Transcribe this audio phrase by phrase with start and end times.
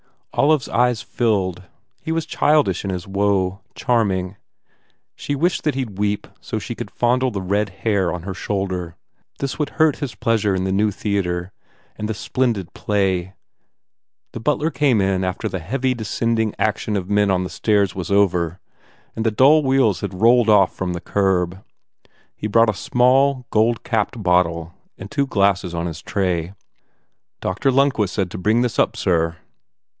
[0.33, 1.61] Olive s eyes filled.
[2.01, 4.37] He was childish in his woe, charming.
[5.13, 8.33] She wished that he d weep so she could fondle the red hair on her
[8.33, 8.95] shoulder.
[9.37, 11.51] This would hurt his pleasure in the new theatre
[11.97, 13.33] and the splendid play.
[14.31, 18.09] The butler came in after the heavy, descending motion of men on the stairs was
[18.09, 18.59] over
[19.15, 21.63] and the dull wheels had rolled off from the curb.
[22.35, 26.53] He brought a small, gold capped bottle and two glasses on his tray.
[27.41, 29.37] "Doctor Lundquist said to bring this up, sir."